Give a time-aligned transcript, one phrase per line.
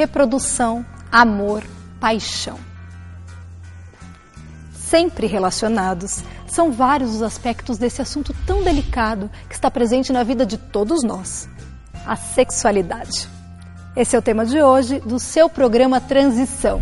[0.00, 1.62] reprodução, amor,
[2.00, 2.58] paixão.
[4.72, 10.46] Sempre relacionados, são vários os aspectos desse assunto tão delicado que está presente na vida
[10.46, 11.46] de todos nós:
[12.06, 13.28] a sexualidade.
[13.94, 16.80] Esse é o tema de hoje do seu programa Transição.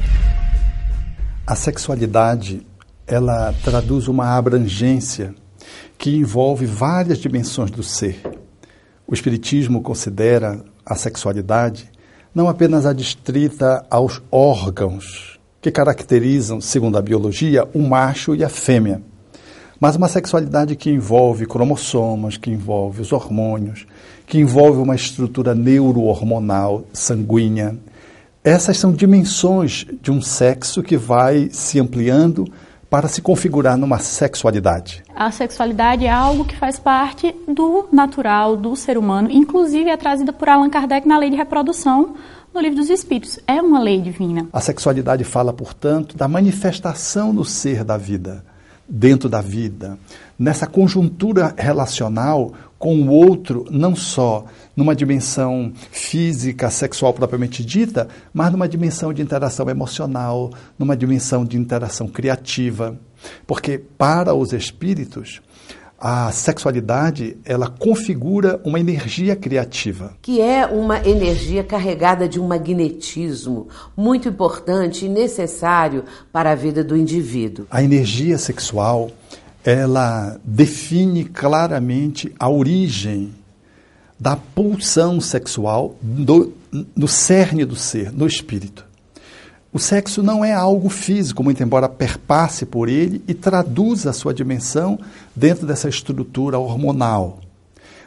[1.44, 2.64] A sexualidade,
[3.04, 5.34] ela traduz uma abrangência
[5.98, 8.22] que envolve várias dimensões do ser.
[9.08, 11.90] O espiritismo considera a sexualidade
[12.34, 19.02] não apenas adstrita aos órgãos que caracterizam, segundo a biologia, o macho e a fêmea,
[19.80, 23.86] mas uma sexualidade que envolve cromossomos, que envolve os hormônios,
[24.26, 27.76] que envolve uma estrutura neurohormonal sanguínea.
[28.42, 32.44] Essas são dimensões de um sexo que vai se ampliando
[32.90, 35.02] para se configurar numa sexualidade.
[35.14, 40.32] A sexualidade é algo que faz parte do natural do ser humano, inclusive é trazida
[40.32, 42.14] por Allan Kardec na lei de reprodução
[42.54, 43.38] no livro dos Espíritos.
[43.46, 44.46] É uma lei divina.
[44.52, 48.44] A sexualidade fala, portanto, da manifestação do ser da vida,
[48.88, 49.98] dentro da vida,
[50.38, 54.44] nessa conjuntura relacional com o outro, não só
[54.76, 61.56] numa dimensão física, sexual propriamente dita, mas numa dimensão de interação emocional, numa dimensão de
[61.56, 62.96] interação criativa.
[63.46, 65.40] Porque para os espíritos,
[65.98, 70.14] a sexualidade ela configura uma energia criativa.
[70.22, 76.84] Que é uma energia carregada de um magnetismo muito importante e necessário para a vida
[76.84, 77.66] do indivíduo.
[77.68, 79.10] A energia sexual
[79.64, 83.34] ela define claramente a origem
[84.18, 86.52] da pulsão sexual do,
[86.94, 88.86] no cerne do ser, no espírito.
[89.72, 94.32] O sexo não é algo físico, muito embora perpasse por ele e traduza a sua
[94.32, 94.98] dimensão
[95.36, 97.40] dentro dessa estrutura hormonal.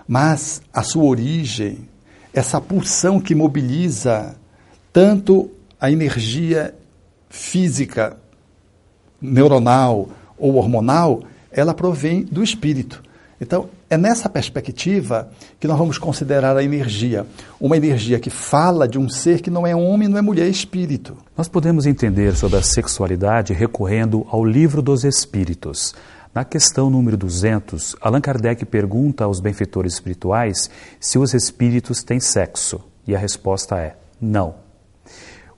[0.07, 1.87] Mas a sua origem,
[2.33, 4.35] essa pulsão que mobiliza
[4.91, 6.75] tanto a energia
[7.29, 8.17] física,
[9.21, 13.01] neuronal ou hormonal, ela provém do espírito.
[13.41, 17.25] Então, é nessa perspectiva que nós vamos considerar a energia.
[17.59, 20.49] Uma energia que fala de um ser que não é homem, não é mulher, é
[20.49, 21.17] espírito.
[21.35, 25.95] Nós podemos entender sobre a sexualidade recorrendo ao Livro dos Espíritos.
[26.33, 30.69] Na questão número 200, Allan Kardec pergunta aos benfeitores espirituais
[30.99, 32.79] se os espíritos têm sexo.
[33.07, 34.55] E a resposta é: não.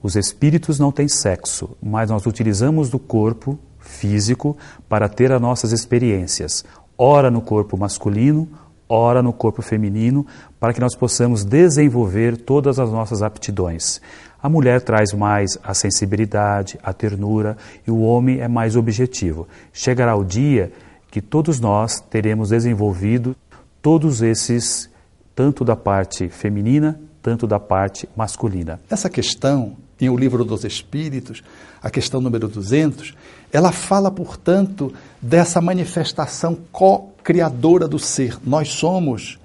[0.01, 3.59] Os espíritos não têm sexo, mas nós utilizamos do corpo
[3.93, 4.57] físico
[4.89, 6.65] para ter as nossas experiências
[6.97, 8.47] ora no corpo masculino,
[8.87, 10.25] ora no corpo feminino,
[10.59, 14.01] para que nós possamos desenvolver todas as nossas aptidões.
[14.41, 19.47] A mulher traz mais a sensibilidade, a ternura e o homem é mais objetivo.
[19.71, 20.71] Chegará o dia
[21.09, 23.35] que todos nós teremos desenvolvido
[23.81, 24.89] todos esses,
[25.35, 28.79] tanto da parte feminina, tanto da parte masculina.
[28.89, 31.41] Essa questão, em O Livro dos Espíritos,
[31.81, 33.15] a questão número 200,
[33.53, 34.91] ela fala, portanto,
[35.21, 38.39] dessa manifestação co-criadora do ser.
[38.43, 39.37] Nós somos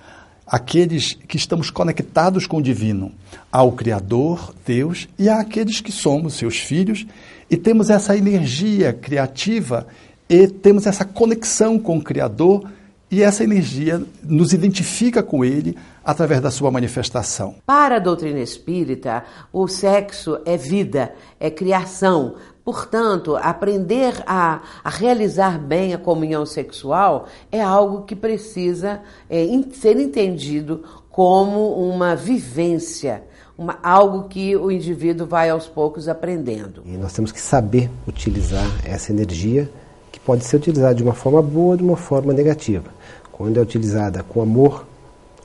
[0.47, 3.13] aqueles que estamos conectados com o divino,
[3.53, 7.07] ao Criador, Deus, e àqueles que somos seus filhos,
[7.51, 9.87] e temos essa energia criativa
[10.27, 12.67] e temos essa conexão com o Criador,
[13.11, 17.57] e essa energia nos identifica com ele através da sua manifestação.
[17.65, 22.35] Para a doutrina espírita, o sexo é vida, é criação,
[22.69, 29.99] Portanto, aprender a, a, realizar bem a comunhão sexual é algo que precisa é, ser
[29.99, 33.23] entendido como uma vivência,
[33.57, 36.83] uma, algo que o indivíduo vai aos poucos aprendendo.
[36.85, 39.71] E nós temos que saber utilizar essa energia,
[40.13, 42.91] que pode ser utilizada de uma forma boa ou de uma forma negativa.
[43.33, 44.85] Quando é utilizada com amor,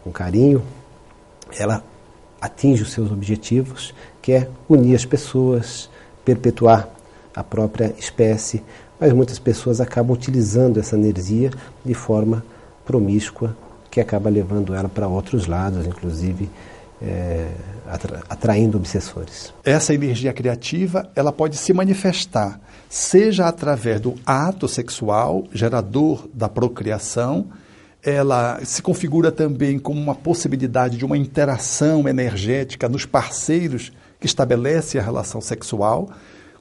[0.04, 0.62] com carinho,
[1.58, 1.82] ela
[2.42, 5.90] atinge os seus objetivos, que é unir as pessoas,
[6.26, 6.90] perpetuar
[7.36, 8.64] a própria espécie,
[9.00, 11.52] mas muitas pessoas acabam utilizando essa energia
[11.84, 12.44] de forma
[12.86, 13.56] promíscua,
[13.90, 16.50] que acaba levando ela para outros lados, inclusive
[17.02, 17.48] é,
[17.88, 19.54] atra atraindo obsessores.
[19.64, 22.60] Essa energia criativa ela pode se manifestar,
[22.90, 27.48] seja através do ato sexual, gerador da procriação,
[28.02, 35.00] ela se configura também como uma possibilidade de uma interação energética nos parceiros que estabelece
[35.00, 36.10] a relação sexual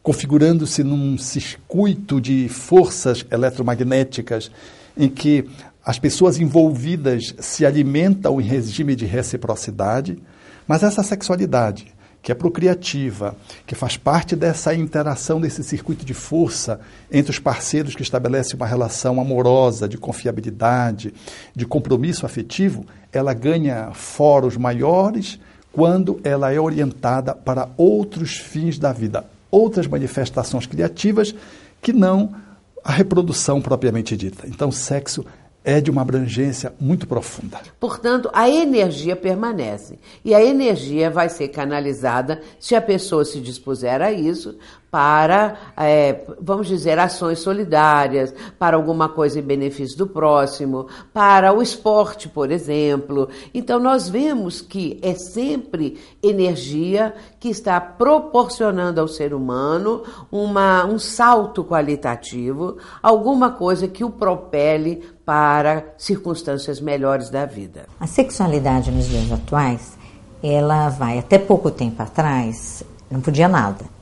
[0.03, 4.51] configurando-se num circuito de forças eletromagnéticas
[4.97, 5.49] em que
[5.85, 10.19] as pessoas envolvidas se alimentam em regime de reciprocidade,
[10.67, 16.81] mas essa sexualidade, que é procriativa, que faz parte dessa interação, desse circuito de força
[17.11, 21.13] entre os parceiros que estabelece uma relação amorosa, de confiabilidade,
[21.55, 25.41] de compromisso afetivo, ela ganha foros maiores
[25.73, 31.33] quando ela é orientada para outros fins da vida, outras manifestações criativas
[31.81, 32.35] que não
[32.83, 34.49] a reprodução propriamente dita.
[34.49, 35.25] Então, sexo
[35.65, 37.61] é de uma abrangência muito profunda.
[37.79, 39.99] Portanto, a energia permanece.
[40.25, 44.57] E a energia vai ser canalizada, se a pessoa se dispuser a isso,
[44.93, 51.63] para, é, vamos dizer, ações solidárias, para alguma coisa em benefício do próximo, para o
[51.63, 53.31] esporte, por exemplo.
[53.55, 60.99] Então, nós vemos que é sempre energia que está proporcionando ao ser humano uma, um
[60.99, 67.87] salto qualitativo, alguma coisa que o propele para circunstâncias melhores da vida.
[67.99, 69.97] A sexualidade nos dias atuais,
[70.43, 74.02] ela vai até pouco tempo atrás, não podia nada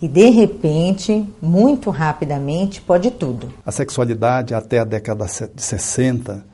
[0.00, 3.52] e de repente, muito rapidamente, pode tudo.
[3.64, 6.44] A sexualidade até a década de 60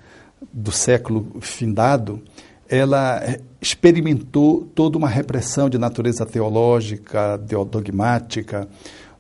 [0.52, 2.22] do século findado,
[2.68, 3.22] ela
[3.60, 8.68] experimentou toda uma repressão de natureza teológica, dogmática,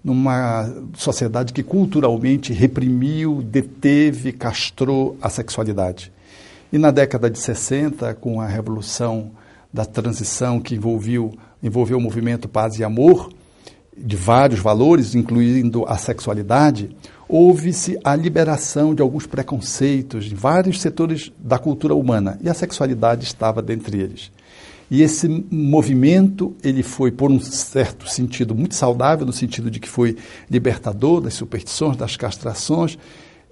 [0.02, 6.12] numa sociedade que culturalmente reprimiu, deteve, castrou a sexualidade.
[6.72, 9.30] E na década de 60, com a revolução
[9.72, 11.32] da transição que envolveu,
[11.62, 13.30] envolveu o movimento Paz e Amor,
[13.96, 16.90] de vários valores, incluindo a sexualidade,
[17.28, 23.24] houve-se a liberação de alguns preconceitos em vários setores da cultura humana e a sexualidade
[23.24, 24.30] estava dentre eles.
[24.90, 29.88] E esse movimento, ele foi, por um certo sentido, muito saudável, no sentido de que
[29.88, 30.16] foi
[30.50, 32.98] libertador das superstições, das castrações,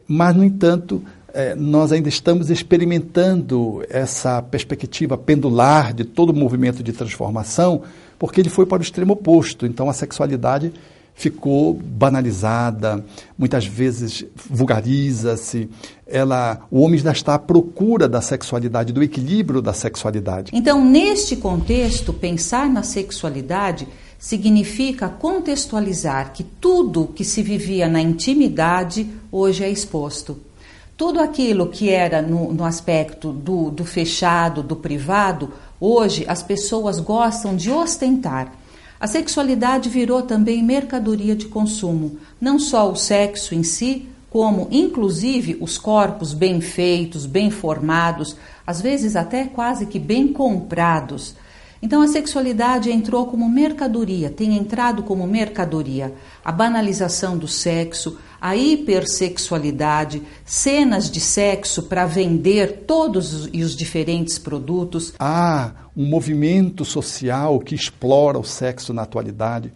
[0.06, 1.02] mas, no entanto,
[1.32, 7.82] eh, nós ainda estamos experimentando essa perspectiva pendular de todo o movimento de transformação,
[8.22, 9.66] porque ele foi para o extremo oposto.
[9.66, 10.72] Então a sexualidade
[11.12, 13.04] ficou banalizada,
[13.36, 15.68] muitas vezes vulgariza-se.
[16.06, 20.52] Ela, o homem já está à procura da sexualidade, do equilíbrio da sexualidade.
[20.54, 23.88] Então, neste contexto, pensar na sexualidade
[24.20, 30.38] significa contextualizar que tudo que se vivia na intimidade hoje é exposto.
[30.96, 35.50] Tudo aquilo que era no, no aspecto do, do fechado, do privado,
[35.84, 38.54] Hoje as pessoas gostam de ostentar.
[39.00, 45.58] A sexualidade virou também mercadoria de consumo, não só o sexo em si, como inclusive
[45.60, 51.34] os corpos bem feitos, bem formados, às vezes até quase que bem comprados.
[51.82, 56.14] Então a sexualidade entrou como mercadoria, tem entrado como mercadoria.
[56.44, 65.12] A banalização do sexo, a hipersexualidade, cenas de sexo para vender todos os, diferentes produtos.
[65.18, 69.72] Há um movimento social que explora o sexo na atualidade,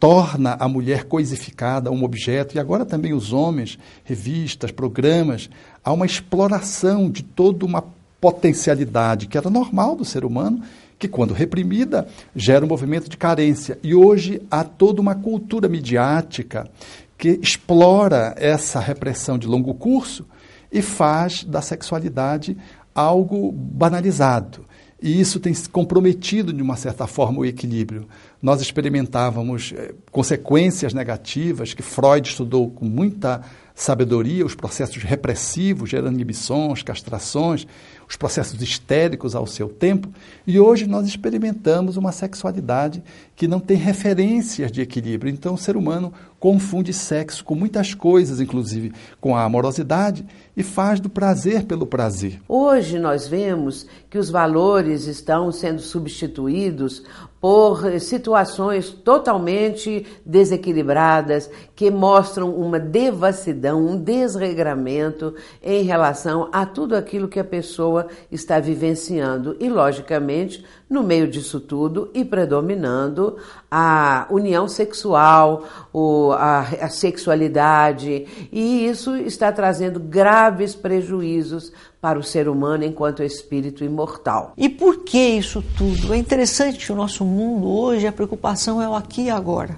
[0.00, 5.48] torna a mulher coisificada, um objeto, e agora também os homens, revistas, programas,
[5.84, 7.84] há uma exploração de toda uma
[8.20, 10.62] potencialidade que era normal do ser humano,
[10.98, 13.78] que quando reprimida gera um movimento de carência.
[13.82, 16.68] E hoje há toda uma cultura midiática
[17.16, 20.26] que explora essa repressão de longo curso
[20.70, 22.56] e faz da sexualidade
[22.94, 24.64] algo banalizado.
[25.00, 28.08] E isso tem comprometido, de uma certa forma, o equilíbrio.
[28.42, 33.40] Nós experimentávamos eh, consequências negativas que Freud estudou com muita
[33.76, 37.64] sabedoria, os processos repressivos, gerando inibições, castrações,
[38.08, 40.08] os processos histéricos ao seu tempo,
[40.46, 43.02] e hoje nós experimentamos uma sexualidade
[43.36, 45.30] que não tem referências de equilíbrio.
[45.30, 50.24] Então o ser humano confunde sexo com muitas coisas, inclusive com a amorosidade,
[50.56, 52.40] e faz do prazer pelo prazer.
[52.48, 57.02] Hoje nós vemos que os valores estão sendo substituídos
[57.40, 67.28] por situações totalmente desequilibradas que mostram uma devassidão, um desregramento em relação a tudo aquilo
[67.28, 67.97] que a pessoa
[68.30, 69.56] está vivenciando.
[69.60, 73.36] E, logicamente, no meio disso tudo e predominando
[73.70, 75.64] a união sexual,
[76.38, 84.52] a, sexualidade, e isso está trazendo graves prejuízos para o ser humano enquanto espírito imortal.
[84.56, 86.14] E por que isso tudo?
[86.14, 89.76] É interessante o nosso mundo hoje a preocupação é o aqui e agora.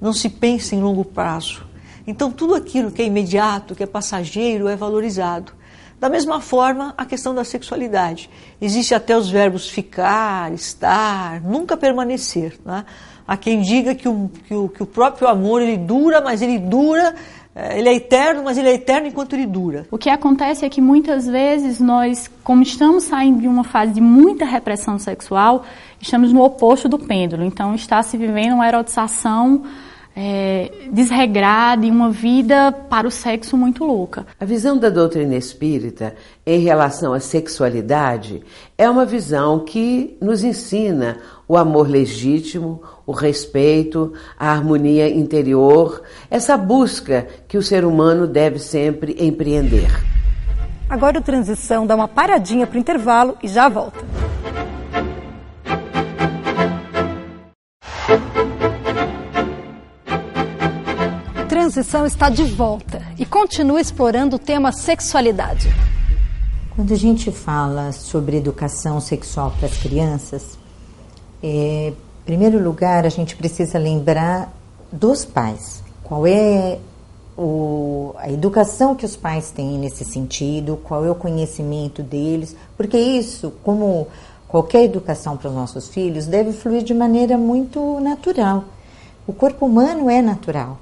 [0.00, 1.64] Não se pensa em longo prazo.
[2.06, 5.52] Então tudo aquilo que é imediato, que é passageiro, é valorizado.
[6.00, 8.30] Da mesma forma, a questão da sexualidade.
[8.60, 12.58] Existe até os verbos ficar, estar, nunca permanecer.
[12.64, 12.86] Né?
[13.28, 16.58] Há quem diga que o, que o, que o próprio amor ele dura, mas ele
[16.58, 17.14] dura
[17.54, 19.86] é, ele é eterno, mas ele é eterno enquanto ele dura.
[19.90, 24.00] O que acontece é que muitas vezes nós, como estamos saindo de uma fase de
[24.00, 25.64] muita repressão sexual,
[26.00, 27.44] estamos no oposto do pêndulo.
[27.44, 29.64] Então está se vivendo uma erotização
[30.22, 34.26] é, desregrada e uma vida para o sexo muito louca.
[34.38, 38.42] A visão da doutrina espírita em relação à sexualidade
[38.76, 41.16] é uma visão que nos ensina
[41.48, 48.58] o amor legítimo, o respeito, a harmonia interior, essa busca que o ser humano deve
[48.58, 49.90] sempre empreender.
[50.86, 54.04] Agora o Transição dá uma paradinha para o intervalo e já volta.
[61.60, 65.68] Transição está de volta e continua explorando o tema sexualidade.
[66.74, 70.58] Quando a gente fala sobre educação sexual para as crianças,
[71.42, 74.50] é, em primeiro lugar, a gente precisa lembrar
[74.90, 75.82] dos pais.
[76.02, 76.78] Qual é
[77.36, 82.96] o, a educação que os pais têm nesse sentido, qual é o conhecimento deles, porque
[82.96, 84.08] isso, como
[84.48, 88.64] qualquer educação para os nossos filhos, deve fluir de maneira muito natural.
[89.26, 90.78] O corpo humano é natural.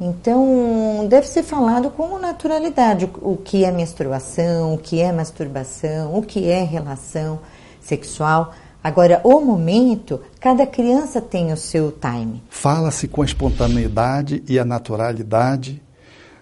[0.00, 6.22] Então, deve ser falado com naturalidade o que é menstruação, o que é masturbação, o
[6.22, 7.40] que é relação
[7.82, 8.54] sexual.
[8.82, 12.42] Agora, o momento, cada criança tem o seu time.
[12.48, 15.82] Fala-se com a espontaneidade e a naturalidade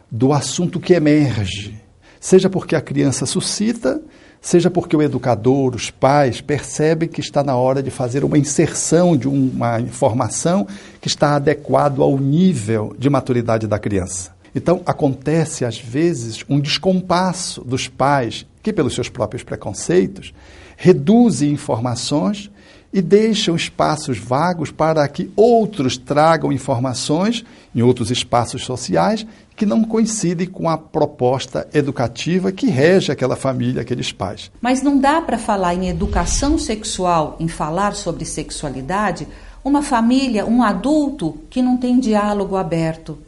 [0.08, 1.82] do assunto que emerge,
[2.20, 4.00] seja porque a criança suscita,
[4.40, 9.16] seja porque o educador, os pais percebem que está na hora de fazer uma inserção
[9.16, 10.66] de uma informação
[11.00, 14.32] que está adequado ao nível de maturidade da criança.
[14.54, 20.32] Então, acontece às vezes um descompasso dos pais que, pelos seus próprios preconceitos,
[20.76, 22.50] reduzem informações
[22.92, 29.82] e deixam espaços vagos para que outros tragam informações em outros espaços sociais que não
[29.82, 34.50] coincidem com a proposta educativa que rege aquela família, aqueles pais.
[34.60, 39.26] Mas não dá para falar em educação sexual, em falar sobre sexualidade,
[39.64, 43.18] uma família, um adulto que não tem diálogo aberto.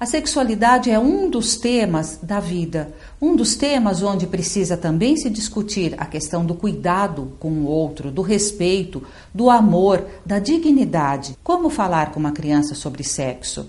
[0.00, 2.90] A sexualidade é um dos temas da vida,
[3.20, 8.10] um dos temas onde precisa também se discutir a questão do cuidado com o outro,
[8.10, 9.02] do respeito,
[9.34, 11.36] do amor, da dignidade.
[11.44, 13.66] Como falar com uma criança sobre sexo?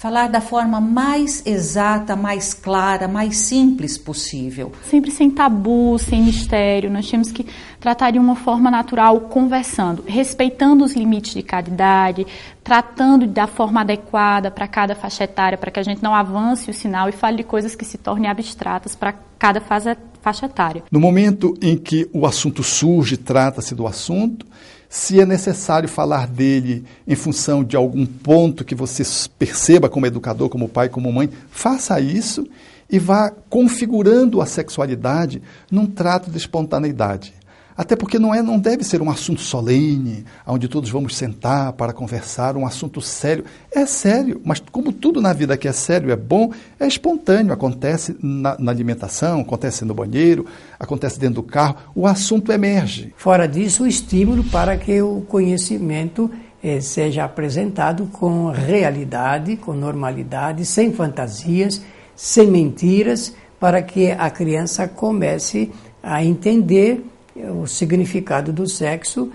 [0.00, 4.72] Falar da forma mais exata, mais clara, mais simples possível.
[4.88, 6.90] Sempre sem tabu, sem mistério.
[6.90, 7.44] Nós temos que
[7.78, 12.26] tratar de uma forma natural, conversando, respeitando os limites de cada idade,
[12.64, 16.74] tratando da forma adequada para cada faixa etária, para que a gente não avance o
[16.74, 20.82] sinal e fale de coisas que se tornem abstratas para cada fase, faixa etária.
[20.90, 24.46] No momento em que o assunto surge, trata-se do assunto,
[24.92, 29.04] se é necessário falar dele em função de algum ponto que você
[29.38, 32.44] perceba como educador, como pai, como mãe, faça isso
[32.90, 37.32] e vá configurando a sexualidade num trato de espontaneidade.
[37.80, 41.94] Até porque não, é, não deve ser um assunto solene, onde todos vamos sentar para
[41.94, 43.42] conversar, um assunto sério.
[43.72, 47.54] É sério, mas como tudo na vida que é sério, é bom, é espontâneo.
[47.54, 50.44] Acontece na, na alimentação, acontece no banheiro,
[50.78, 53.14] acontece dentro do carro, o assunto emerge.
[53.16, 56.30] Fora disso, o estímulo para que o conhecimento
[56.62, 61.80] eh, seja apresentado com realidade, com normalidade, sem fantasias,
[62.14, 65.72] sem mentiras, para que a criança comece
[66.02, 67.02] a entender
[67.48, 69.30] o significado do sexo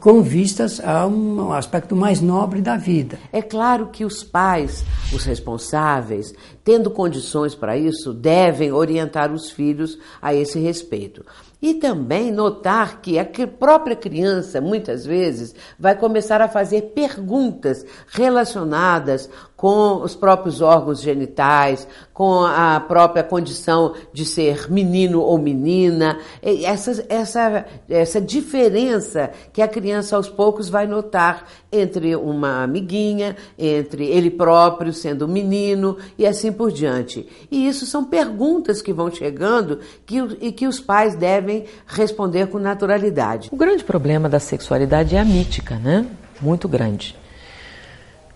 [0.00, 3.18] com vistas a um aspecto mais nobre da vida.
[3.32, 6.32] É claro que os pais, os responsáveis,
[6.64, 11.24] tendo condições para isso, devem orientar os filhos a esse respeito.
[11.60, 19.28] E também notar que a própria criança, muitas vezes, vai começar a fazer perguntas relacionadas
[19.56, 27.04] com os próprios órgãos genitais, com a própria condição de ser menino ou menina, essa,
[27.08, 34.30] essa, essa diferença que a criança aos poucos vai notar entre uma amiguinha, entre ele
[34.30, 37.26] próprio sendo menino e assim por diante.
[37.50, 42.58] E isso são perguntas que vão chegando que, e que os pais devem responder com
[42.58, 43.48] naturalidade.
[43.52, 46.06] O grande problema da sexualidade é a mítica, né?
[46.40, 47.14] Muito grande.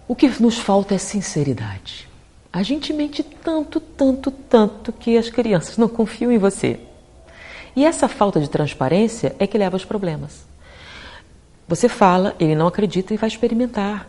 [0.06, 2.08] O que nos falta é sinceridade.
[2.52, 6.78] A gente mente tanto, tanto, tanto que as crianças não confiam em você.
[7.74, 10.51] E essa falta de transparência é que leva aos problemas.
[11.72, 14.06] Você fala, ele não acredita e vai experimentar.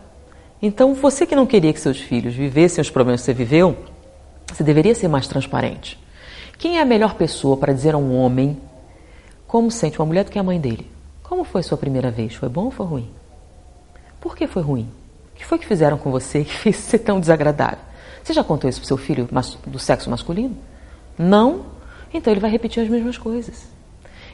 [0.60, 3.74] Então, você que não queria que seus filhos vivessem os problemas que você viveu,
[4.52, 5.98] você deveria ser mais transparente.
[6.58, 8.60] Quem é a melhor pessoa para dizer a um homem
[9.46, 10.86] como sente uma mulher do que a mãe dele?
[11.22, 12.34] Como foi sua primeira vez?
[12.34, 13.10] Foi bom ou foi ruim?
[14.20, 14.86] Por que foi ruim?
[15.32, 17.78] O que foi que fizeram com você que fez ser tão desagradável?
[18.22, 19.26] Você já contou isso para seu filho
[19.66, 20.54] do sexo masculino?
[21.16, 21.64] Não?
[22.12, 23.66] Então ele vai repetir as mesmas coisas.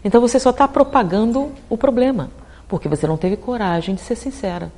[0.04, 2.28] Então você só está propagando o problema,
[2.71, 4.73] porque você não teve coragem de ser sincera.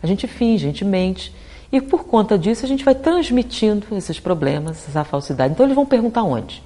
[0.00, 1.34] A gente finge, a gente mente.
[1.70, 5.52] E por conta disso, a gente vai transmitindo esses problemas, essa falsidade.
[5.52, 6.62] Então, eles vão perguntar onde?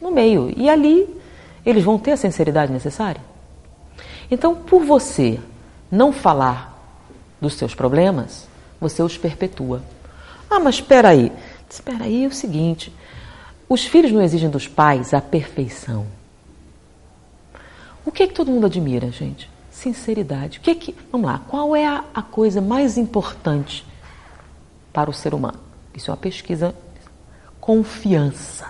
[0.00, 0.54] No meio.
[0.56, 1.08] E ali,
[1.66, 3.20] eles vão ter a sinceridade necessária.
[4.30, 5.40] Então, por você
[5.90, 6.72] não falar
[7.40, 8.48] dos seus problemas,
[8.80, 9.82] você os perpetua.
[10.48, 11.32] Ah, mas espera aí.
[11.68, 12.94] Espera aí, é o seguinte:
[13.68, 16.06] os filhos não exigem dos pais a perfeição.
[18.04, 19.55] O que é que todo mundo admira, gente?
[19.76, 20.58] Sinceridade.
[20.58, 23.86] O que é que, vamos lá, qual é a, a coisa mais importante
[24.90, 25.58] para o ser humano?
[25.94, 26.74] Isso é uma pesquisa.
[27.60, 28.68] Confiança.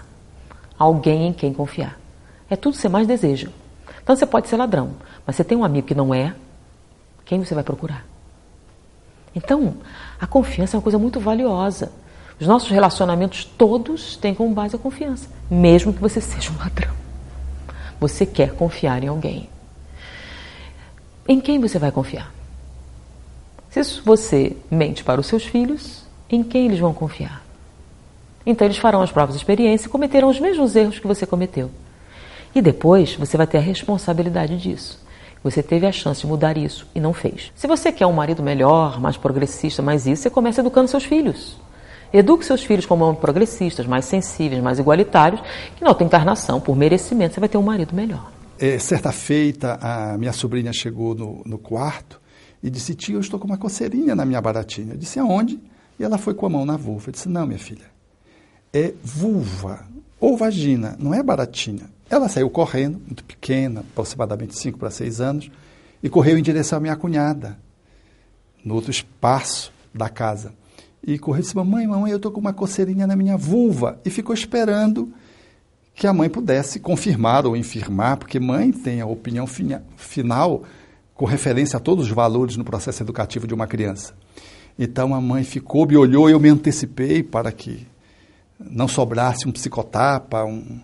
[0.76, 1.96] Alguém em quem confiar.
[2.50, 3.50] É tudo que você mais deseja.
[4.02, 6.34] Então você pode ser ladrão, mas você tem um amigo que não é,
[7.24, 8.04] quem você vai procurar?
[9.32, 9.76] Então,
[10.20, 11.92] a confiança é uma coisa muito valiosa.
[12.40, 16.94] Os nossos relacionamentos todos têm como base a confiança, mesmo que você seja um ladrão.
[18.00, 19.48] Você quer confiar em alguém.
[21.28, 22.32] Em quem você vai confiar?
[23.70, 27.44] Se você mente para os seus filhos, em quem eles vão confiar?
[28.46, 31.70] Então eles farão as próprias experiências e cometerão os mesmos erros que você cometeu.
[32.54, 35.04] E depois você vai ter a responsabilidade disso.
[35.42, 37.52] Você teve a chance de mudar isso e não fez.
[37.56, 41.56] Se você quer um marido melhor, mais progressista, mais isso, você começa educando seus filhos.
[42.12, 45.40] Eduque seus filhos como progressistas, mais sensíveis, mais igualitários,
[45.76, 48.35] que na outra encarnação, por merecimento, você vai ter um marido melhor.
[48.58, 52.20] É, certa feita, a minha sobrinha chegou no, no quarto
[52.62, 54.94] e disse: Tio, eu estou com uma coceirinha na minha baratinha.
[54.94, 55.60] Eu disse: Aonde?
[55.98, 57.08] E ela foi com a mão na vulva.
[57.08, 57.84] Eu disse: Não, minha filha,
[58.72, 59.86] é vulva
[60.18, 61.90] ou vagina, não é baratinha.
[62.08, 65.50] Ela saiu correndo, muito pequena, aproximadamente 5 para 6 anos,
[66.02, 67.58] e correu em direção à minha cunhada,
[68.64, 70.52] no outro espaço da casa.
[71.06, 74.00] E correu e disse: Mamãe, mamãe, eu estou com uma coceirinha na minha vulva.
[74.02, 75.12] E ficou esperando
[75.96, 80.62] que a mãe pudesse confirmar ou infirmar, porque mãe tem a opinião final
[81.14, 84.12] com referência a todos os valores no processo educativo de uma criança.
[84.78, 87.86] Então a mãe ficou, me olhou, eu me antecipei para que
[88.60, 90.80] não sobrasse um psicotapa, um,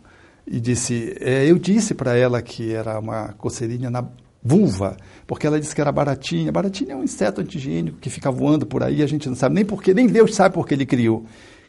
[0.47, 4.03] e disse, é, eu disse para ela que era uma coceirinha na
[4.43, 4.97] vulva,
[5.27, 6.51] porque ela disse que era baratinha.
[6.51, 9.65] Baratinha é um inseto antigênico que fica voando por aí, a gente não sabe nem
[9.65, 11.27] porquê, nem Deus sabe por que ele criou,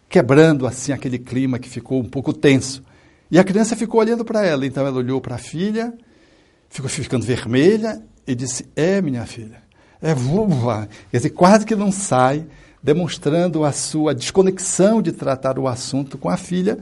[0.08, 2.82] quebrando assim aquele clima que ficou um pouco tenso.
[3.34, 5.92] E a criança ficou olhando para ela, então ela olhou para a filha,
[6.70, 9.58] ficou ficando vermelha e disse: É, minha filha,
[10.00, 10.88] é vulva.
[11.10, 12.46] Quer dizer, quase que não sai,
[12.84, 16.78] demonstrando a sua desconexão de tratar o assunto com a filha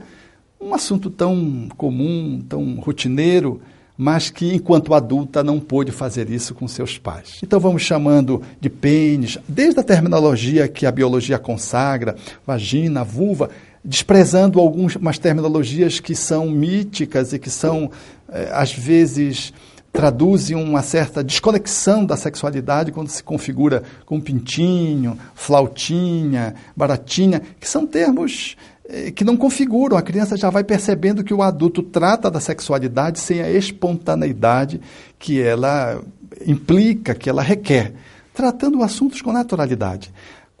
[0.60, 3.62] um assunto tão comum, tão rotineiro,
[3.96, 7.40] mas que enquanto adulta não pôde fazer isso com seus pais.
[7.42, 12.14] Então vamos chamando de pênis, desde a terminologia que a biologia consagra,
[12.46, 13.48] vagina, vulva,
[13.84, 17.90] desprezando algumas terminologias que são míticas e que são,
[18.28, 19.52] eh, às vezes,
[19.92, 27.86] traduzem uma certa desconexão da sexualidade quando se configura com pintinho, flautinha, baratinha, que são
[27.86, 28.56] termos
[28.88, 29.96] é, que não configuram.
[29.96, 34.80] A criança já vai percebendo que o adulto trata da sexualidade sem a espontaneidade
[35.18, 36.00] que ela
[36.46, 37.92] implica, que ela requer,
[38.32, 40.10] tratando assuntos com naturalidade.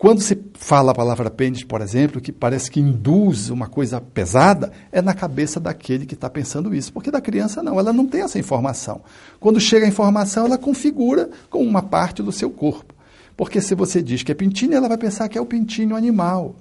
[0.02, 4.72] Quando se fala a palavra pênis, por exemplo, que parece que induz uma coisa pesada,
[4.90, 6.92] é na cabeça daquele que está pensando isso.
[6.92, 9.02] Porque da criança não, ela não tem essa informação.
[9.38, 12.92] Quando chega a informação, ela configura com uma parte do seu corpo.
[13.36, 16.56] Porque se você diz que é pintinho, ela vai pensar que é o pintinho animal.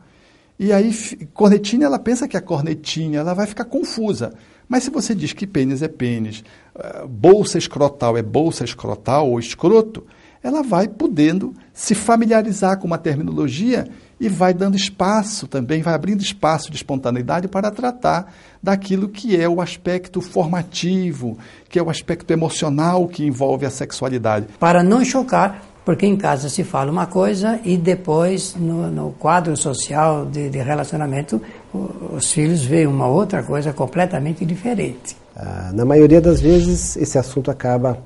[0.59, 0.93] E aí,
[1.33, 4.35] cornetinha, ela pensa que é cornetinha, ela vai ficar confusa.
[4.69, 6.43] Mas se você diz que pênis é pênis,
[6.75, 10.05] eh, bolsa escrotal é bolsa escrotal ou escroto,
[10.43, 13.87] ela vai podendo se familiarizar com uma terminologia
[14.19, 19.49] e vai dando espaço também, vai abrindo espaço de espontaneidade para tratar daquilo que é
[19.49, 24.45] o aspecto formativo, que é o aspecto emocional que envolve a sexualidade.
[24.59, 29.57] Para não chocar porque em casa se fala uma coisa e depois no, no quadro
[29.57, 31.41] social de, de, relacionamento
[31.73, 35.17] os filhos veem uma outra coisa completamente diferente.
[35.35, 37.97] Ah, na maioria das vezes esse assunto acaba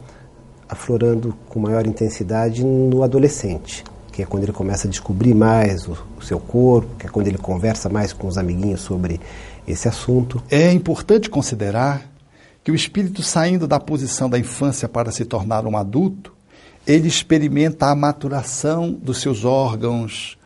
[0.67, 5.97] aflorando com maior intensidade no adolescente, que é quando ele começa a descobrir mais o,
[6.17, 9.19] o seu corpo, que é quando ele conversa mais com os amiguinhos sobre
[9.67, 10.41] esse assunto.
[10.49, 12.10] É importante considerar
[12.63, 16.36] que o espírito saindo da posição da infância para se tornar um adulto
[16.86, 20.38] ele experimenta a maturação dos seus órgãos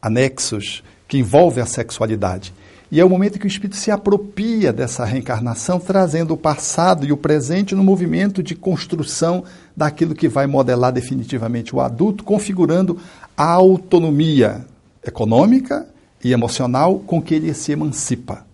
[0.00, 2.54] anexos que envolve a sexualidade.
[2.90, 7.12] E é o momento que o espírito se apropria dessa reencarnação, trazendo o passado e
[7.12, 9.44] o presente no movimento de construção
[9.76, 12.98] daquilo que vai modelar definitivamente o adulto, configurando
[13.36, 14.64] a autonomia
[15.06, 15.86] econômica
[16.22, 18.46] e emocional com que ele se emancipa.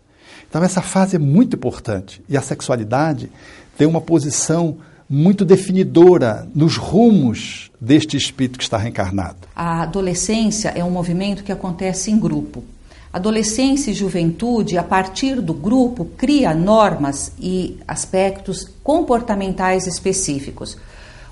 [0.48, 3.30] Então, essa fase é muito importante e a sexualidade
[3.76, 4.78] tem uma posição
[5.08, 9.48] muito definidora nos rumos deste espírito que está reencarnado.
[9.54, 12.62] A adolescência é um movimento que acontece em grupo.
[13.10, 20.76] Adolescência e juventude, a partir do grupo, cria normas e aspectos comportamentais específicos.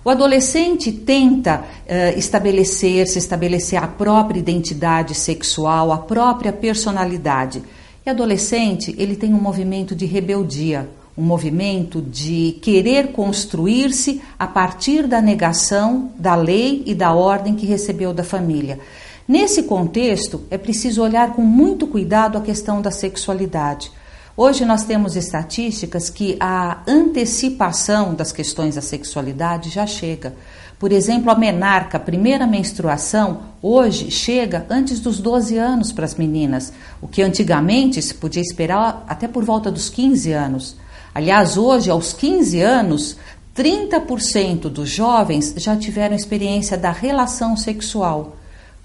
[0.07, 7.61] O adolescente tenta uh, estabelecer-se, estabelecer a própria identidade sexual, a própria personalidade.
[8.07, 10.88] E adolescente, ele tem um movimento de rebeldia,
[11.19, 17.66] um movimento de querer construir-se a partir da negação da lei e da ordem que
[17.66, 18.79] recebeu da família.
[19.27, 23.90] Nesse contexto, é preciso olhar com muito cuidado a questão da sexualidade.
[24.38, 30.35] Hoje nós temos estatísticas que a antecipação das questões da sexualidade já chega.
[30.79, 36.16] Por exemplo, a menarca, a primeira menstruação, hoje chega antes dos 12 anos para as
[36.16, 36.70] meninas,
[37.01, 40.77] o que antigamente se podia esperar até por volta dos 15 anos.
[41.14, 43.16] Aliás, hoje, aos 15 anos,
[43.57, 48.37] 30% dos jovens já tiveram experiência da relação sexual.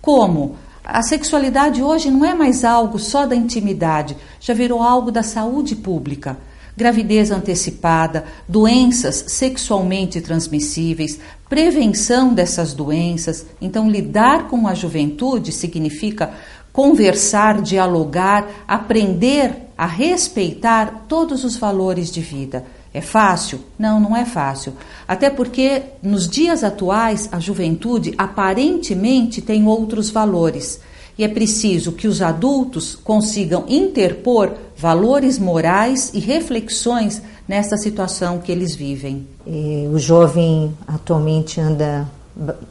[0.02, 0.56] Como?
[0.84, 5.76] A sexualidade hoje não é mais algo só da intimidade, já virou algo da saúde
[5.76, 6.38] pública.
[6.76, 13.46] Gravidez antecipada, doenças sexualmente transmissíveis, prevenção dessas doenças.
[13.62, 16.32] Então, lidar com a juventude significa
[16.74, 22.66] conversar, dialogar, aprender a respeitar todos os valores de vida.
[22.94, 23.60] É fácil?
[23.80, 24.74] Não, não é fácil.
[25.08, 30.80] Até porque nos dias atuais a juventude aparentemente tem outros valores.
[31.18, 38.52] E é preciso que os adultos consigam interpor valores morais e reflexões nessa situação que
[38.52, 39.28] eles vivem.
[39.46, 42.08] E o jovem atualmente anda,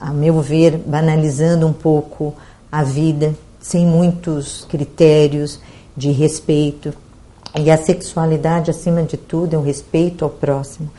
[0.01, 2.35] a meu ver, banalizando um pouco
[2.73, 5.61] a vida, sem muitos critérios
[5.97, 6.95] de respeito.
[7.59, 10.91] E a sexualidade, acima de tudo, é o respeito ao próximo.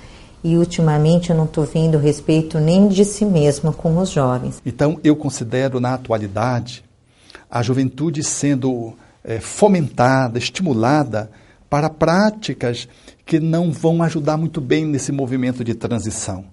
[0.44, 4.62] E ultimamente eu não estou vendo respeito nem de si mesma com os jovens.
[4.66, 6.84] Então eu considero na atualidade
[7.50, 11.30] a juventude sendo é, fomentada, estimulada
[11.70, 12.88] para práticas
[13.26, 16.46] que não vão ajudar muito bem nesse movimento de transição.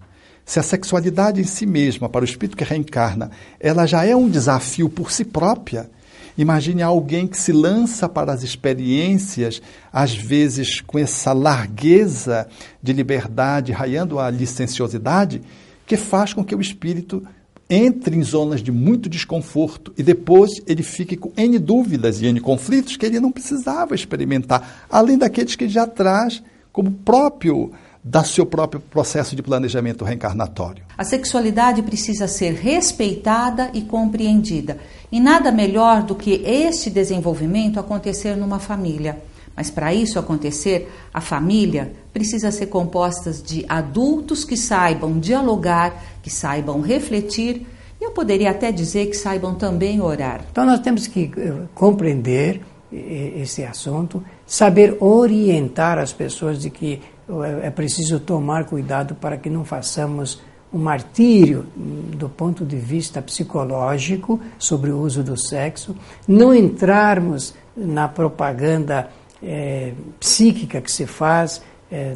[0.44, 3.30] Se a sexualidade em si mesma, para o espírito que reencarna,
[3.60, 5.90] ela já é um desafio por si própria,
[6.38, 9.60] Imagine alguém que se lança para as experiências,
[9.92, 12.46] às vezes com essa largueza
[12.80, 15.42] de liberdade, raiando a licenciosidade,
[15.84, 17.26] que faz com que o espírito
[17.68, 22.40] entre em zonas de muito desconforto e depois ele fique com N dúvidas e N
[22.40, 27.72] conflitos que ele não precisava experimentar, além daqueles que ele já traz como próprio
[28.02, 30.82] da seu próprio processo de planejamento reencarnatório.
[30.96, 34.78] A sexualidade precisa ser respeitada e compreendida.
[35.10, 39.22] E nada melhor do que este desenvolvimento acontecer numa família.
[39.56, 46.30] Mas para isso acontecer, a família precisa ser composta de adultos que saibam dialogar, que
[46.30, 47.66] saibam refletir
[48.00, 50.42] e eu poderia até dizer que saibam também orar.
[50.50, 57.66] Então nós temos que eh, compreender esse assunto, saber orientar as pessoas de que é,
[57.66, 60.40] é preciso tomar cuidado para que não façamos
[60.72, 68.08] um martírio do ponto de vista psicológico sobre o uso do sexo, não entrarmos na
[68.08, 69.08] propaganda
[69.42, 72.14] é, psíquica que se faz é,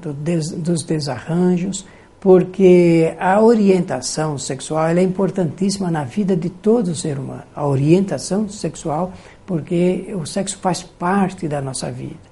[0.00, 1.84] do des, dos desarranjos,
[2.20, 7.44] porque a orientação sexual é importantíssima na vida de todo ser humano.
[7.54, 9.12] A orientação sexual,
[9.46, 12.27] porque o sexo faz parte da nossa vida.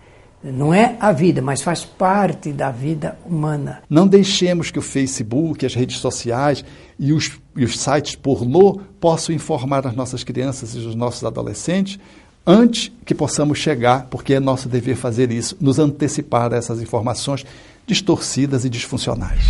[0.53, 3.83] Não é a vida, mas faz parte da vida humana.
[3.89, 6.65] Não deixemos que o Facebook, as redes sociais
[6.99, 11.99] e os, e os sites pornô possam informar as nossas crianças e os nossos adolescentes
[12.47, 17.45] antes que possamos chegar, porque é nosso dever fazer isso, nos antecipar a essas informações
[17.87, 19.43] distorcidas e disfuncionais.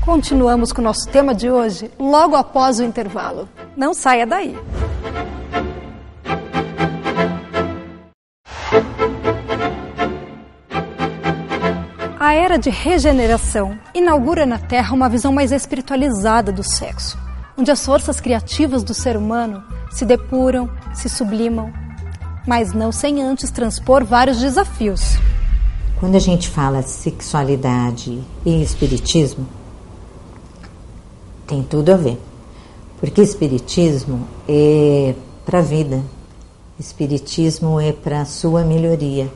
[0.00, 3.48] Continuamos com o nosso tema de hoje logo após o intervalo.
[3.76, 4.54] Não saia daí.
[12.44, 17.18] Era de regeneração inaugura na Terra uma visão mais espiritualizada do sexo,
[17.56, 21.72] onde as forças criativas do ser humano se depuram, se sublimam,
[22.46, 25.16] mas não sem antes transpor vários desafios.
[25.98, 29.48] Quando a gente fala sexualidade e espiritismo,
[31.46, 32.20] tem tudo a ver.
[33.00, 35.14] Porque espiritismo é
[35.46, 36.02] para a vida,
[36.78, 39.30] espiritismo é para a sua melhoria.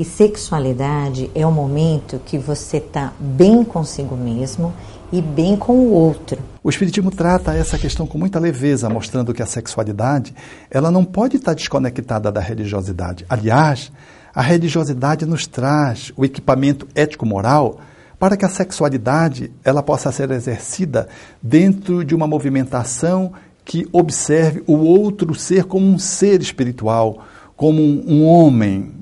[0.00, 4.72] E sexualidade é o momento que você está bem consigo mesmo
[5.12, 6.38] e bem com o outro.
[6.64, 10.34] O Espiritismo trata essa questão com muita leveza, mostrando que a sexualidade
[10.70, 13.26] ela não pode estar desconectada da religiosidade.
[13.28, 13.92] Aliás,
[14.34, 17.78] a religiosidade nos traz o equipamento ético-moral
[18.18, 21.10] para que a sexualidade ela possa ser exercida
[21.42, 23.34] dentro de uma movimentação
[23.66, 27.22] que observe o outro ser como um ser espiritual,
[27.54, 28.98] como um homem,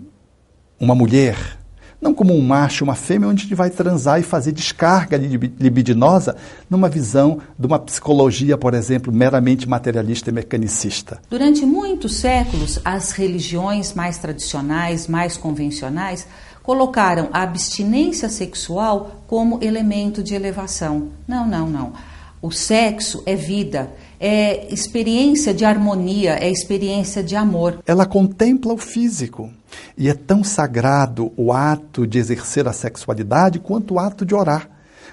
[0.80, 1.58] uma mulher,
[2.00, 6.36] não como um macho, uma fêmea, onde a gente vai transar e fazer descarga libidinosa
[6.70, 11.20] numa visão de uma psicologia, por exemplo, meramente materialista e mecanicista.
[11.28, 16.26] Durante muitos séculos, as religiões mais tradicionais, mais convencionais,
[16.62, 21.08] colocaram a abstinência sexual como elemento de elevação.
[21.26, 21.92] Não, não, não.
[22.40, 27.80] O sexo é vida, é experiência de harmonia, é experiência de amor.
[27.84, 29.50] Ela contempla o físico.
[29.96, 34.70] E é tão sagrado o ato de exercer a sexualidade quanto o ato de orar.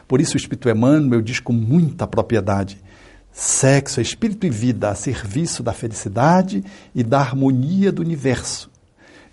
[0.07, 2.81] Por isso o Espírito Emmanuel diz com muita propriedade:
[3.31, 8.69] sexo é espírito e vida a serviço da felicidade e da harmonia do universo.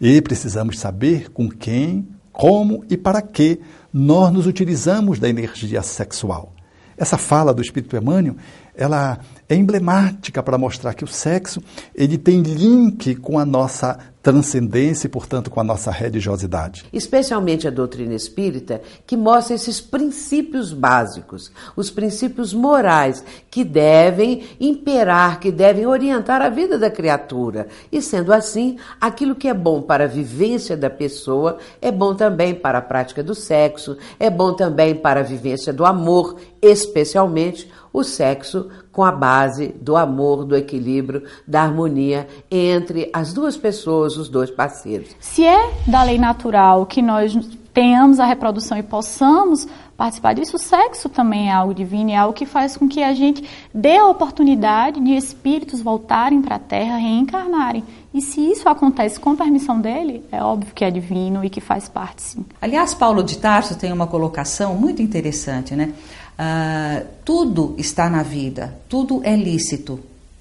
[0.00, 3.60] E precisamos saber com quem, como e para que
[3.92, 6.52] nós nos utilizamos da energia sexual.
[6.96, 8.36] Essa fala do Espírito Emmanuel,
[8.74, 11.62] ela é emblemática para mostrar que o sexo
[11.94, 16.84] ele tem link com a nossa transcendência e, portanto, com a nossa religiosidade.
[16.92, 25.40] Especialmente a doutrina espírita, que mostra esses princípios básicos, os princípios morais que devem imperar,
[25.40, 27.66] que devem orientar a vida da criatura.
[27.90, 32.54] E sendo assim, aquilo que é bom para a vivência da pessoa é bom também
[32.54, 38.02] para a prática do sexo, é bom também para a vivência do amor, especialmente o
[38.02, 44.28] sexo com a base do amor, do equilíbrio, da harmonia entre as duas pessoas, os
[44.28, 45.10] dois parceiros.
[45.20, 47.36] Se é da lei natural que nós
[47.72, 52.34] tenhamos a reprodução e possamos participar disso, o sexo também é algo divino, é algo
[52.34, 56.96] que faz com que a gente dê a oportunidade de espíritos voltarem para a Terra,
[56.96, 57.84] reencarnarem.
[58.12, 61.88] E se isso acontece com permissão dele, é óbvio que é divino e que faz
[61.88, 62.44] parte, sim.
[62.60, 65.94] Aliás, Paulo de Tarso tem uma colocação muito interessante, né?
[66.38, 70.00] Ah, tudo está na vida, tudo é lícito,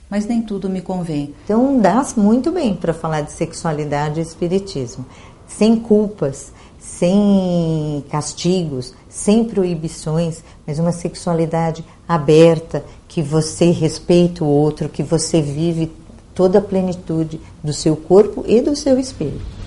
[0.10, 1.34] mas nem tudo me convém.
[1.44, 5.06] Então dá muito bem para falar de sexualidade e espiritismo,
[5.48, 14.90] sem culpas, sem castigos, sem proibições, mas uma sexualidade aberta, que você respeita o outro,
[14.90, 15.92] que você vive
[16.34, 19.61] toda a plenitude do seu corpo e do seu espírito.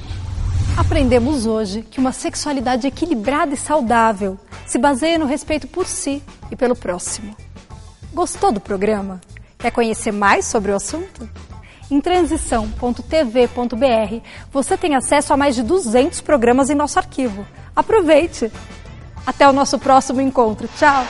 [0.77, 6.57] Aprendemos hoje que uma sexualidade equilibrada e saudável se baseia no respeito por si e
[6.57, 7.35] pelo próximo.
[8.13, 9.21] Gostou do programa?
[9.57, 11.29] Quer conhecer mais sobre o assunto?
[11.91, 17.47] Em transição.tv.br você tem acesso a mais de 200 programas em nosso arquivo.
[17.75, 18.51] Aproveite!
[19.25, 20.69] Até o nosso próximo encontro.
[20.77, 21.07] Tchau!